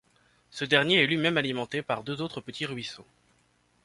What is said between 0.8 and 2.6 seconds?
est lui-même alimenté par deux autres